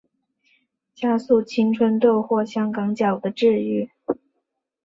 [0.95, 3.91] 加速青春痘或香港脚的治愈。